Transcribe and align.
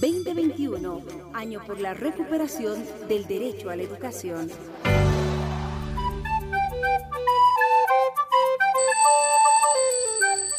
2021, 0.00 1.02
año 1.34 1.60
por 1.66 1.80
la 1.80 1.92
recuperación 1.92 2.84
del 3.08 3.26
derecho 3.26 3.68
a 3.68 3.74
la 3.74 3.82
educación. 3.82 4.48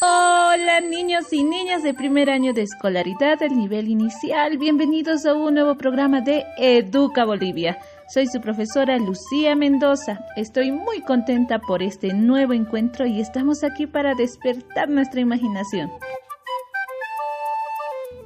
Hola 0.02 0.82
niños 0.82 1.32
y 1.32 1.44
niñas 1.46 1.84
de 1.84 1.94
primer 1.94 2.30
año 2.30 2.52
de 2.52 2.64
escolaridad 2.64 3.40
del 3.40 3.56
nivel 3.56 3.88
inicial, 3.88 4.58
bienvenidos 4.58 5.26
a 5.26 5.36
un 5.36 5.54
nuevo 5.54 5.76
programa 5.76 6.20
de 6.20 6.44
Educa 6.58 7.24
Bolivia. 7.24 7.80
Soy 8.14 8.28
su 8.28 8.42
profesora 8.42 8.98
Lucía 8.98 9.56
Mendoza. 9.56 10.20
Estoy 10.36 10.72
muy 10.72 11.02
contenta 11.02 11.60
por 11.60 11.82
este 11.82 12.14
nuevo 12.14 12.52
encuentro 12.52 13.06
y 13.06 13.22
estamos 13.22 13.64
aquí 13.64 13.88
para 13.88 14.16
despertar 14.16 14.90
nuestra 14.90 15.22
imaginación. 15.22 15.90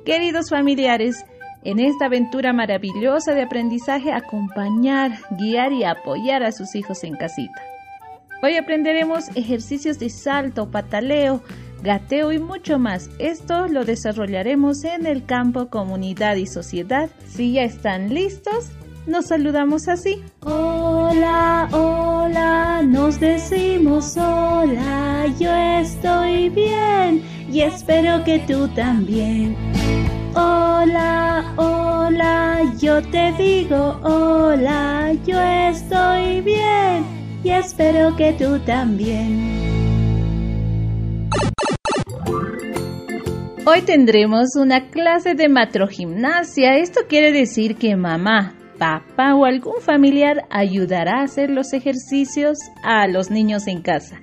Queridos 0.05 0.49
familiares, 0.49 1.25
en 1.63 1.79
esta 1.79 2.07
aventura 2.07 2.51
maravillosa 2.51 3.33
de 3.33 3.43
aprendizaje, 3.43 4.11
acompañar, 4.11 5.17
guiar 5.39 5.71
y 5.71 5.85
apoyar 5.85 6.43
a 6.43 6.51
sus 6.51 6.75
hijos 6.75 7.05
en 7.05 7.15
casita. 7.15 7.61
Hoy 8.41 8.57
aprenderemos 8.57 9.29
ejercicios 9.35 9.99
de 9.99 10.09
salto, 10.09 10.69
pataleo, 10.69 11.41
gateo 11.81 12.33
y 12.33 12.39
mucho 12.39 12.79
más. 12.79 13.09
Esto 13.17 13.69
lo 13.69 13.85
desarrollaremos 13.85 14.83
en 14.83 15.05
el 15.05 15.25
campo 15.25 15.69
comunidad 15.69 16.35
y 16.35 16.47
sociedad. 16.47 17.09
Si 17.25 17.53
ya 17.53 17.63
están 17.63 18.13
listos, 18.13 18.71
nos 19.07 19.27
saludamos 19.27 19.87
así. 19.87 20.21
Hola, 20.41 21.69
hola, 21.71 22.81
nos 22.83 23.21
decimos 23.21 24.17
hola, 24.17 25.27
yo 25.39 25.53
estoy 25.53 26.49
bien 26.49 27.23
y 27.49 27.61
espero 27.61 28.21
que 28.25 28.39
tú 28.39 28.67
también. 28.69 29.55
Hola, 30.35 31.53
hola, 31.57 32.61
yo 32.79 33.01
te 33.03 33.33
digo 33.33 33.99
hola, 34.01 35.13
yo 35.27 35.39
estoy 35.39 36.41
bien 36.41 37.05
y 37.43 37.51
espero 37.51 38.15
que 38.15 38.33
tú 38.33 38.57
también. 38.65 39.51
Hoy 43.65 43.81
tendremos 43.83 44.55
una 44.55 44.89
clase 44.89 45.35
de 45.35 45.49
matrogimnasia. 45.49 46.77
Esto 46.77 47.01
quiere 47.07 47.31
decir 47.31 47.75
que 47.75 47.95
mamá, 47.95 48.55
papá 48.79 49.35
o 49.35 49.45
algún 49.45 49.81
familiar 49.81 50.45
ayudará 50.49 51.19
a 51.19 51.23
hacer 51.23 51.51
los 51.51 51.73
ejercicios 51.73 52.57
a 52.83 53.07
los 53.07 53.29
niños 53.29 53.67
en 53.67 53.81
casa. 53.83 54.19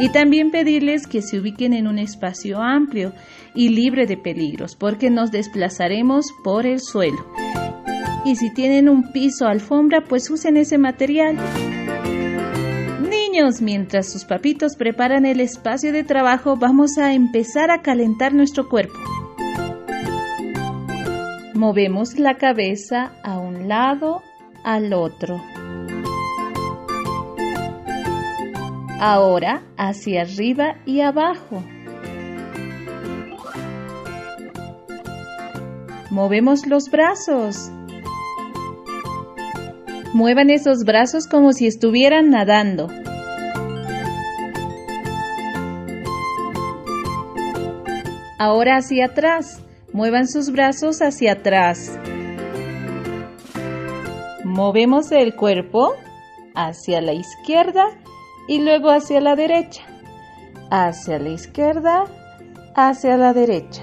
Y 0.00 0.08
también 0.10 0.50
pedirles 0.50 1.06
que 1.06 1.22
se 1.22 1.38
ubiquen 1.38 1.72
en 1.72 1.86
un 1.86 1.98
espacio 1.98 2.60
amplio 2.60 3.12
y 3.54 3.68
libre 3.68 4.06
de 4.06 4.16
peligros, 4.16 4.74
porque 4.74 5.10
nos 5.10 5.30
desplazaremos 5.30 6.26
por 6.42 6.66
el 6.66 6.80
suelo. 6.80 7.24
Y 8.24 8.36
si 8.36 8.52
tienen 8.52 8.88
un 8.88 9.12
piso 9.12 9.46
alfombra, 9.46 10.02
pues 10.02 10.30
usen 10.30 10.56
ese 10.56 10.78
material. 10.78 11.36
Niños, 13.08 13.60
mientras 13.60 14.10
sus 14.12 14.24
papitos 14.24 14.76
preparan 14.76 15.26
el 15.26 15.40
espacio 15.40 15.92
de 15.92 16.04
trabajo, 16.04 16.56
vamos 16.56 16.98
a 16.98 17.14
empezar 17.14 17.70
a 17.70 17.82
calentar 17.82 18.34
nuestro 18.34 18.68
cuerpo. 18.68 18.98
Movemos 21.54 22.18
la 22.18 22.34
cabeza 22.38 23.12
a 23.22 23.38
un 23.38 23.68
lado, 23.68 24.22
al 24.64 24.92
otro. 24.92 25.40
Ahora 29.04 29.64
hacia 29.76 30.22
arriba 30.22 30.76
y 30.86 31.00
abajo. 31.00 31.64
Movemos 36.08 36.68
los 36.68 36.88
brazos. 36.88 37.72
Muevan 40.14 40.50
esos 40.50 40.84
brazos 40.84 41.26
como 41.26 41.52
si 41.52 41.66
estuvieran 41.66 42.30
nadando. 42.30 42.86
Ahora 48.38 48.76
hacia 48.76 49.06
atrás. 49.06 49.64
Muevan 49.92 50.28
sus 50.28 50.52
brazos 50.52 51.02
hacia 51.02 51.32
atrás. 51.32 51.98
Movemos 54.44 55.10
el 55.10 55.34
cuerpo 55.34 55.92
hacia 56.54 57.00
la 57.00 57.14
izquierda 57.14 57.88
y 58.48 58.60
luego 58.60 58.90
hacia 58.90 59.20
la 59.20 59.36
derecha. 59.36 59.82
Hacia 60.70 61.18
la 61.18 61.30
izquierda, 61.30 62.04
hacia 62.74 63.16
la 63.16 63.32
derecha. 63.32 63.82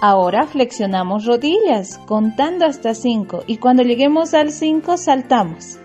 Ahora 0.00 0.46
flexionamos 0.46 1.24
rodillas 1.26 1.98
contando 2.06 2.64
hasta 2.66 2.94
5 2.94 3.44
y 3.46 3.56
cuando 3.58 3.82
lleguemos 3.82 4.32
al 4.32 4.52
5 4.52 4.96
saltamos. 4.96 5.78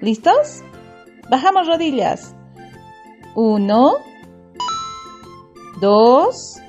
¿Listos? 0.00 0.62
Bajamos 1.30 1.68
rodillas. 1.68 2.34
1, 3.36 3.92
dos, 5.80 6.60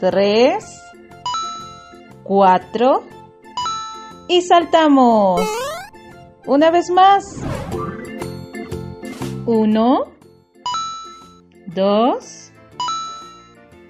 tres, 0.00 0.82
cuatro 2.24 3.02
y 4.28 4.42
saltamos. 4.42 5.57
Una 6.48 6.70
vez 6.70 6.88
más. 6.88 7.24
Uno, 9.44 10.04
dos, 11.66 12.50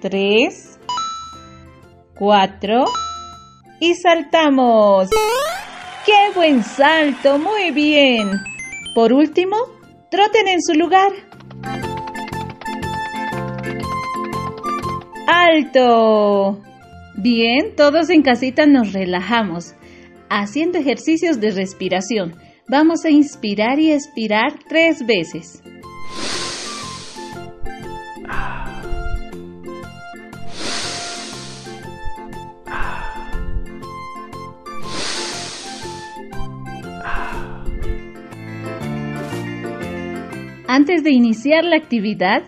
tres, 0.01 0.77
cuatro 2.17 2.83
y 3.79 3.95
saltamos. 3.95 5.09
¡Qué 6.05 6.35
buen 6.35 6.61
salto! 6.61 7.39
Muy 7.39 7.71
bien. 7.71 8.29
Por 8.93 9.13
último, 9.13 9.55
troten 10.11 10.49
en 10.49 10.61
su 10.61 10.73
lugar. 10.73 11.13
alto. 15.29 16.61
Bien, 17.15 17.75
todos 17.75 18.09
en 18.09 18.21
casita 18.21 18.65
nos 18.65 18.93
relajamos, 18.93 19.75
haciendo 20.29 20.77
ejercicios 20.77 21.39
de 21.39 21.51
respiración. 21.51 22.35
Vamos 22.69 23.03
a 23.03 23.09
inspirar 23.09 23.79
y 23.79 23.91
expirar 23.91 24.59
tres 24.67 25.03
veces. 25.03 25.63
Antes 40.67 41.03
de 41.03 41.09
iniciar 41.09 41.63
la 41.63 41.77
actividad, 41.77 42.43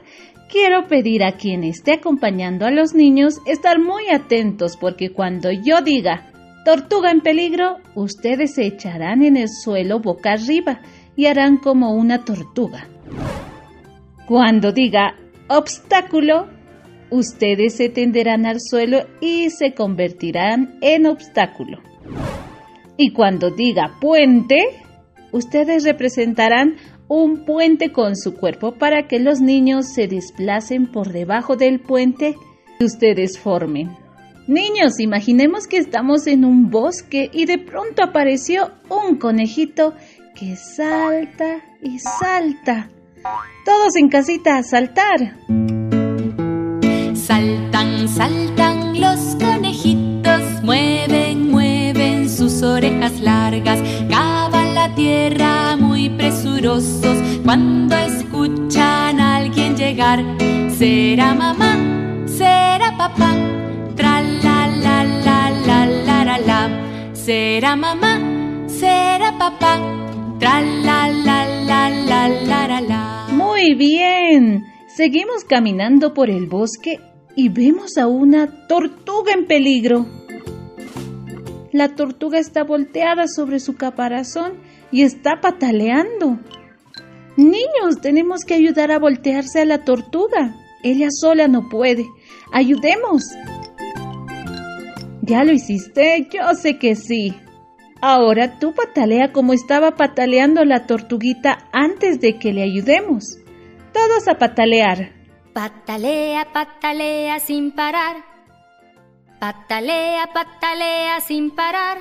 quiero 0.52 0.88
pedir 0.88 1.24
a 1.24 1.32
quien 1.32 1.64
esté 1.64 1.94
acompañando 1.94 2.68
a 2.68 2.72
los 2.72 2.94
niños 2.94 3.40
estar 3.48 3.80
muy 3.80 4.09
atentos 4.09 4.78
porque 4.78 5.09
cuando 5.09 5.52
yo 5.52 5.82
diga 5.82 6.31
tortuga 6.66 7.11
en 7.11 7.22
peligro, 7.22 7.77
ustedes 7.95 8.55
se 8.55 8.66
echarán 8.66 9.23
en 9.23 9.38
el 9.38 9.49
suelo 9.49 9.99
boca 9.99 10.33
arriba 10.33 10.81
y 11.16 11.25
harán 11.25 11.57
como 11.57 11.94
una 11.94 12.23
tortuga. 12.23 12.88
Cuando 14.27 14.72
diga 14.72 15.16
obstáculo, 15.47 16.47
ustedes 17.09 17.75
se 17.75 17.89
tenderán 17.89 18.45
al 18.45 18.59
suelo 18.61 19.05
y 19.19 19.49
se 19.49 19.73
convertirán 19.73 20.77
en 20.81 21.05
obstáculo. 21.05 21.79
Y 22.97 23.11
cuando 23.11 23.49
diga 23.49 23.97
puente, 23.99 24.57
ustedes 25.31 25.83
representarán 25.83 26.78
un 27.07 27.43
puente 27.43 27.91
con 27.91 28.16
su 28.16 28.35
cuerpo 28.35 28.75
para 28.75 29.07
que 29.07 29.19
los 29.19 29.41
niños 29.41 29.93
se 29.93 30.07
desplacen 30.07 30.88
por 30.88 31.11
debajo 31.11 31.57
del 31.57 31.81
puente 31.81 32.35
que 32.79 32.85
ustedes 32.85 33.37
formen. 33.37 34.01
Niños, 34.52 35.00
imaginemos 35.00 35.66
que 35.66 35.78
estamos 35.78 36.28
en 36.28 36.44
un 36.44 36.70
bosque 36.70 37.30
y 37.32 37.46
de 37.46 37.58
pronto 37.58 38.03
apareció 38.03 38.72
un 38.90 39.16
conejito 39.16 39.94
que 40.36 40.58
salta 40.58 41.62
y 41.82 42.00
salta. 42.00 42.90
Todos 43.64 43.96
en 43.96 44.09
casita 44.09 44.58
a 44.58 44.64
saltar. 44.64 45.38
Saltan, 47.16 48.09
saltan 48.09 49.00
los 49.00 49.38
conejitos, 49.38 50.62
mueven, 50.64 51.50
mueven 51.50 52.30
sus 52.30 52.62
orejas 52.62 53.22
largas, 53.22 53.80
cavan 54.09 54.76
la 54.76 54.94
tierra 54.96 55.78
muy 55.78 56.09
presurosos 56.09 57.18
cuando 57.46 57.96
escuchan 57.96 59.18
a 59.18 59.38
alguien 59.38 59.78
llegar. 59.78 60.22
Será 60.78 61.34
mamá, 61.34 61.78
será 62.28 62.98
papá, 62.98 63.34
Será 67.31 67.78
mamá, 67.78 68.67
será 68.67 69.37
papá, 69.37 69.79
tra 70.37 70.59
la 70.59 71.07
la 71.07 71.47
la 71.63 71.89
la 71.89 72.28
la 72.28 72.81
la. 72.81 73.28
Muy 73.31 73.73
bien. 73.73 74.66
Seguimos 74.97 75.45
caminando 75.45 76.13
por 76.13 76.29
el 76.29 76.47
bosque 76.47 76.99
y 77.37 77.47
vemos 77.47 77.97
a 77.97 78.07
una 78.07 78.67
tortuga 78.67 79.31
en 79.31 79.47
peligro. 79.47 80.07
La 81.72 81.95
tortuga 81.95 82.37
está 82.37 82.66
volteada 82.66 83.29
sobre 83.29 83.61
su 83.61 83.78
caparazón 83.78 84.55
y 84.91 85.03
está 85.03 85.39
pataleando. 85.39 86.37
Niños, 87.37 88.01
tenemos 88.01 88.41
que 88.43 88.55
ayudar 88.55 88.91
a 88.91 88.99
voltearse 88.99 89.61
a 89.61 89.66
la 89.66 89.85
tortuga. 89.85 90.53
Ella 90.83 91.07
sola 91.09 91.47
no 91.47 91.69
puede. 91.69 92.05
Ayudemos. 92.51 93.23
¿Ya 95.31 95.45
lo 95.45 95.53
hiciste? 95.53 96.28
Yo 96.29 96.53
sé 96.55 96.78
que 96.78 96.93
sí. 96.93 97.33
Ahora 98.01 98.59
tú 98.59 98.75
patalea 98.75 99.31
como 99.31 99.53
estaba 99.53 99.91
pataleando 99.91 100.66
la 100.66 100.87
tortuguita 100.87 101.69
antes 101.72 102.19
de 102.19 102.37
que 102.37 102.51
le 102.51 102.63
ayudemos. 102.63 103.37
Todos 103.93 104.28
a 104.28 104.37
patalear. 104.37 105.13
Patalea, 105.53 106.51
patalea 106.51 107.39
sin 107.39 107.72
parar. 107.72 108.17
Patalea, 109.39 110.28
patalea 110.33 111.22
sin 111.22 111.51
parar. 111.51 111.99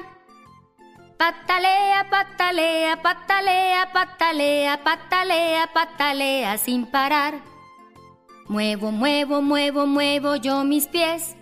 Patalea, 1.16 2.10
patalea, 2.10 3.00
patalea, 3.00 3.92
patalea, 3.92 4.82
patalea, 4.82 5.70
patalea 5.72 6.58
sin 6.58 6.84
parar. 6.84 7.34
Muevo, 8.48 8.90
muevo, 8.90 9.40
muevo, 9.40 9.86
muevo 9.86 10.34
yo 10.34 10.64
mis 10.64 10.88
pies. 10.88 11.36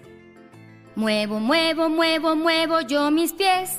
Muevo, 0.99 1.39
muevo, 1.39 1.89
muevo, 1.89 2.35
muevo 2.35 2.81
yo 2.81 3.12
mis 3.12 3.33
pies. 3.33 3.71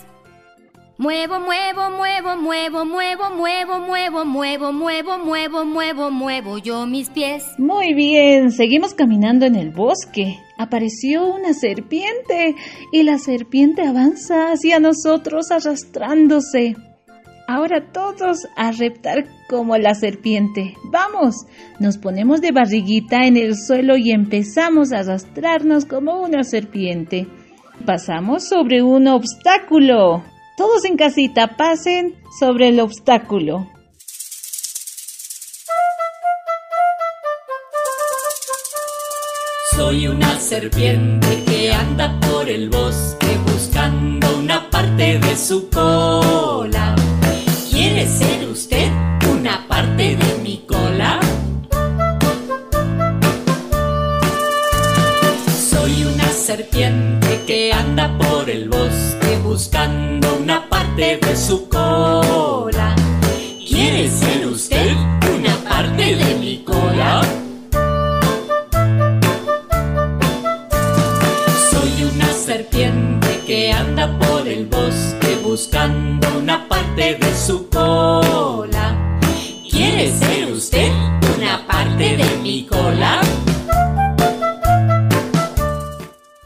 Muevo, 0.98 1.42
muevo, 1.42 1.90
muevo, 1.92 2.38
muevo, 2.38 2.86
muevo, 2.86 3.30
muevo, 3.30 3.82
muevo, 3.82 4.24
muevo, 4.24 4.72
muevo, 4.72 5.18
muevo, 5.18 5.66
muevo, 5.66 6.12
muevo 6.12 6.58
yo 6.60 6.86
mis 6.86 7.10
pies. 7.10 7.44
Muy 7.58 7.94
bien, 7.94 8.52
seguimos 8.52 8.94
caminando 8.94 9.46
en 9.46 9.58
el 9.58 9.72
bosque. 9.72 10.40
Apareció 10.58 11.28
una 11.28 11.54
serpiente 11.54 12.56
y 12.94 13.04
la 13.04 13.18
serpiente 13.18 13.82
avanza 13.82 14.54
hacia 14.54 14.80
nosotros 14.80 15.52
arrastrándose. 15.52 16.78
Ahora 17.52 17.82
todos 17.92 18.48
a 18.56 18.72
reptar 18.72 19.26
como 19.50 19.76
la 19.76 19.96
serpiente. 19.96 20.76
Vamos, 20.92 21.48
nos 21.80 21.98
ponemos 21.98 22.42
de 22.42 22.52
barriguita 22.52 23.26
en 23.26 23.38
el 23.38 23.56
suelo 23.58 23.98
y 23.98 24.12
empezamos 24.12 24.92
a 24.92 25.00
arrastrarnos 25.00 25.86
como 25.86 26.22
una 26.22 26.44
serpiente. 26.44 27.26
Pasamos 27.88 28.48
sobre 28.48 28.84
un 28.84 29.08
obstáculo. 29.08 30.24
Todos 30.58 30.86
en 30.86 30.96
casita 30.96 31.58
pasen 31.58 32.14
sobre 32.40 32.70
el 32.70 32.80
obstáculo. 32.80 33.68
Soy 39.76 40.08
una 40.08 40.40
serpiente 40.40 41.44
que 41.48 41.72
anda 41.74 42.16
por 42.20 42.48
el 42.48 42.70
bosque 42.70 43.40
buscando 43.44 44.38
una 44.38 44.70
parte 44.70 45.18
de 45.18 45.36
su 45.36 45.68
cola. 45.72 46.99
¿Quiere 48.00 48.18
ser 48.18 48.48
usted 48.48 48.92
una 49.30 49.68
parte 49.68 50.16
de 50.16 50.40
mi 50.42 50.64
cola? 50.66 51.20
Soy 55.70 56.06
una 56.06 56.30
serpiente 56.30 57.42
que 57.46 57.74
anda 57.74 58.18
por 58.18 58.50
el 58.50 58.70
bosque 58.70 59.38
buscando 59.44 60.34
una 60.42 60.70
parte 60.70 61.20
de 61.22 61.36
su 61.36 61.68
cola. 61.68 62.96
¿Quiere 63.68 64.10
ser 64.10 64.48
una 76.40 76.68
parte 76.68 77.16
de 77.16 77.36
su 77.36 77.70
cola. 77.70 79.20
¿Quiere 79.70 80.10
ser 80.10 80.52
usted 80.52 80.90
una 81.38 81.68
parte 81.68 82.16
de 82.16 82.38
mi 82.42 82.66
cola? 82.66 83.22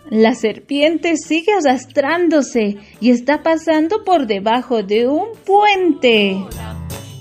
La 0.09 0.33
serpiente 0.33 1.15
sigue 1.17 1.53
arrastrándose 1.53 2.77
y 2.99 3.11
está 3.11 3.43
pasando 3.43 4.03
por 4.03 4.25
debajo 4.25 4.81
de 4.81 5.07
un 5.07 5.27
puente. 5.45 6.37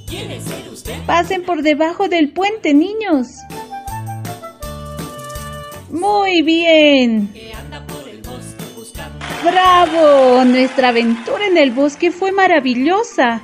¿Quiere 0.07 0.41
ser 0.41 0.73
usted? 0.73 0.95
Pasen 1.07 1.43
por 1.45 1.63
debajo 1.63 2.09
del 2.09 2.33
puente, 2.33 2.73
niños. 2.73 3.29
Muy 5.91 6.41
bien. 6.41 7.33
¡Bravo! 9.45 10.45
Nuestra 10.45 10.91
aventura 10.91 11.47
en 11.47 11.57
el 11.57 11.73
bosque 11.73 12.13
fue 12.13 12.31
maravillosa. 12.31 13.41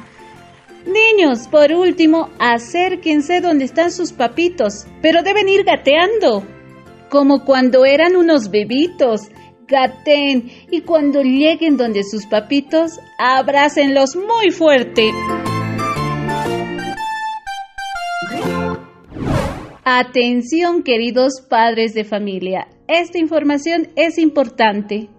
Niños, 0.86 1.48
por 1.48 1.72
último, 1.72 2.30
acérquense 2.38 3.40
donde 3.40 3.64
están 3.64 3.90
sus 3.90 4.12
papitos, 4.12 4.86
pero 5.02 5.24
deben 5.24 5.48
ir 5.48 5.64
gateando, 5.64 6.44
como 7.10 7.44
cuando 7.44 7.84
eran 7.84 8.14
unos 8.14 8.48
bebitos. 8.50 9.22
Gaten 9.66 10.50
y 10.70 10.82
cuando 10.82 11.20
lleguen 11.22 11.76
donde 11.76 12.04
sus 12.04 12.26
papitos, 12.26 12.92
abrácenlos 13.18 14.14
muy 14.14 14.50
fuerte. 14.52 15.10
Atención 19.84 20.84
queridos 20.84 21.42
padres 21.50 21.92
de 21.92 22.04
familia, 22.04 22.68
esta 22.86 23.18
información 23.18 23.88
es 23.96 24.16
importante. 24.16 25.10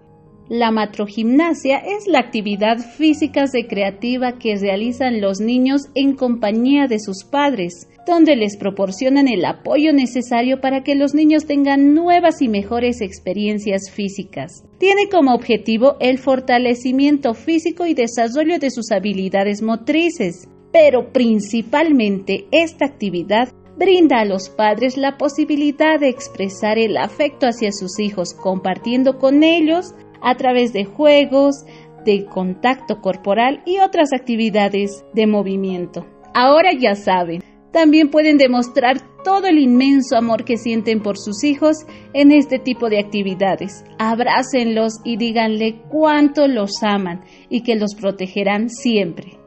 La 0.50 0.72
matrogimnasia 0.72 1.78
es 1.78 2.08
la 2.08 2.18
actividad 2.18 2.78
física 2.78 3.44
recreativa 3.52 4.32
que 4.36 4.56
realizan 4.56 5.20
los 5.20 5.38
niños 5.38 5.82
en 5.94 6.16
compañía 6.16 6.88
de 6.88 6.98
sus 6.98 7.22
padres, 7.22 7.88
donde 8.04 8.34
les 8.34 8.56
proporcionan 8.56 9.28
el 9.28 9.44
apoyo 9.44 9.92
necesario 9.92 10.60
para 10.60 10.82
que 10.82 10.96
los 10.96 11.14
niños 11.14 11.46
tengan 11.46 11.94
nuevas 11.94 12.42
y 12.42 12.48
mejores 12.48 13.00
experiencias 13.00 13.92
físicas. 13.92 14.64
Tiene 14.78 15.08
como 15.08 15.36
objetivo 15.36 15.94
el 16.00 16.18
fortalecimiento 16.18 17.34
físico 17.34 17.86
y 17.86 17.94
desarrollo 17.94 18.58
de 18.58 18.72
sus 18.72 18.90
habilidades 18.90 19.62
motrices, 19.62 20.48
pero 20.72 21.12
principalmente 21.12 22.46
esta 22.50 22.86
actividad 22.86 23.50
brinda 23.78 24.18
a 24.18 24.24
los 24.24 24.48
padres 24.48 24.96
la 24.96 25.16
posibilidad 25.16 26.00
de 26.00 26.08
expresar 26.08 26.76
el 26.76 26.96
afecto 26.96 27.46
hacia 27.46 27.70
sus 27.70 28.00
hijos 28.00 28.34
compartiendo 28.34 29.16
con 29.16 29.44
ellos 29.44 29.94
a 30.22 30.34
través 30.36 30.72
de 30.72 30.84
juegos, 30.84 31.64
de 32.04 32.24
contacto 32.24 33.00
corporal 33.00 33.62
y 33.66 33.78
otras 33.78 34.12
actividades 34.12 35.04
de 35.14 35.26
movimiento. 35.26 36.06
Ahora 36.34 36.70
ya 36.72 36.94
saben, 36.94 37.42
también 37.72 38.10
pueden 38.10 38.38
demostrar 38.38 39.00
todo 39.22 39.46
el 39.46 39.58
inmenso 39.58 40.16
amor 40.16 40.44
que 40.44 40.56
sienten 40.56 41.02
por 41.02 41.18
sus 41.18 41.44
hijos 41.44 41.76
en 42.14 42.32
este 42.32 42.58
tipo 42.58 42.88
de 42.88 42.98
actividades. 42.98 43.84
Abrácenlos 43.98 44.94
y 45.04 45.16
díganle 45.16 45.82
cuánto 45.88 46.48
los 46.48 46.82
aman 46.82 47.24
y 47.48 47.62
que 47.62 47.76
los 47.76 47.94
protegerán 47.94 48.70
siempre. 48.70 49.38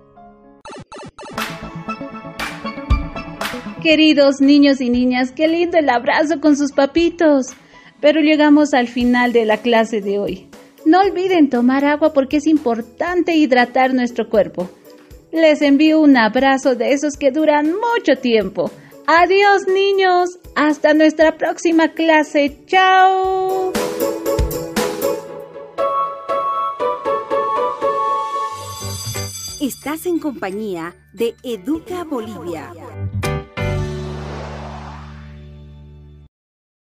Queridos 3.82 4.40
niños 4.40 4.80
y 4.80 4.90
niñas, 4.90 5.34
qué 5.34 5.48
lindo 5.48 5.78
el 5.78 5.90
abrazo 5.90 6.40
con 6.40 6.56
sus 6.56 6.72
papitos. 6.72 7.48
Pero 8.00 8.22
llegamos 8.22 8.74
al 8.74 8.88
final 8.88 9.34
de 9.34 9.46
la 9.46 9.58
clase 9.58 10.02
de 10.02 10.20
hoy. 10.20 10.53
No 10.94 11.00
olviden 11.00 11.50
tomar 11.50 11.86
agua 11.86 12.14
porque 12.14 12.38
es 12.38 12.46
importante 12.46 13.36
hidratar 13.36 13.96
nuestro 13.96 14.30
cuerpo. 14.30 14.70
Les 15.32 15.64
envío 15.64 16.00
un 16.00 16.16
abrazo 16.18 16.76
de 16.76 16.94
esos 16.94 17.18
que 17.18 17.32
duran 17.32 17.66
mucho 17.66 18.22
tiempo. 18.22 18.70
Adiós 19.08 19.64
niños, 19.66 20.38
hasta 20.56 20.94
nuestra 20.94 21.36
próxima 21.36 21.94
clase. 21.94 22.60
Chao. 22.68 23.74
Estás 29.60 30.06
en 30.06 30.20
compañía 30.20 30.94
de 31.12 31.34
Educa 31.42 32.04
Bolivia. 32.04 32.72